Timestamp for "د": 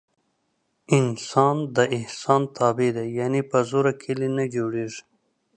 1.75-1.77